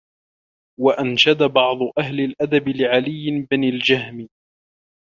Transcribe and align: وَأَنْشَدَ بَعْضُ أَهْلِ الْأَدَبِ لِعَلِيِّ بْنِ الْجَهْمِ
وَأَنْشَدَ 0.79 1.43
بَعْضُ 1.43 1.77
أَهْلِ 1.99 2.19
الْأَدَبِ 2.21 2.67
لِعَلِيِّ 2.69 3.47
بْنِ 3.51 3.63
الْجَهْمِ 3.63 4.29